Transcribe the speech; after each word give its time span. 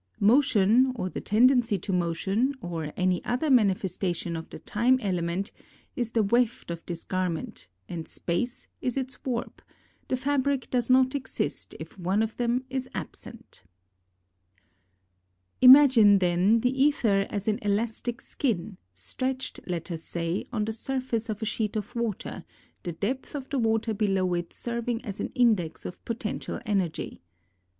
Motion, 0.19 0.91
or 0.95 1.11
the 1.11 1.21
tendency 1.21 1.77
to 1.77 1.93
motion, 1.93 2.55
or 2.59 2.91
any 2.97 3.23
other 3.23 3.51
manifestation 3.51 4.33
ofc 4.33 4.49
the 4.49 4.57
time 4.57 4.97
element, 4.99 5.51
is 5.95 6.13
the 6.13 6.23
weft 6.23 6.71
of 6.71 6.83
this 6.87 7.03
garment 7.03 7.67
and 7.87 8.07
space 8.07 8.67
is 8.81 8.97
its 8.97 9.23
warp; 9.23 9.61
the 10.07 10.17
fabric 10.17 10.71
does 10.71 10.89
not 10.89 11.13
exist 11.13 11.75
if 11.79 11.99
one 11.99 12.23
of 12.23 12.35
them 12.37 12.63
is 12.67 12.89
absent. 12.95 13.63
AND 15.61 15.69
RE 15.69 15.69
LATI 15.69 15.69
VI 15.69 15.69
T 15.69 15.69
Y 15.69 15.69
7 15.69 15.69
Imagine, 15.69 16.17
then, 16.17 16.59
the 16.61 16.87
aether 16.87 17.27
as 17.29 17.47
an 17.47 17.59
elastic 17.61 18.21
skin, 18.21 18.77
stretched, 18.95 19.59
let 19.67 19.91
us 19.91 20.01
say, 20.01 20.45
on 20.51 20.65
the 20.65 20.73
surface 20.73 21.29
of 21.29 21.43
a 21.43 21.45
sheet 21.45 21.75
of 21.75 21.93
w^ter, 21.93 22.43
the 22.81 22.93
depth 22.93 23.35
of 23.35 23.47
the 23.49 23.59
water 23.59 23.93
below 23.93 24.33
it 24.33 24.51
serving 24.51 25.05
as 25.05 25.19
an 25.19 25.29
index 25.35 25.85
of 25.85 26.03
potential 26.05 26.59
energy. 26.65 27.21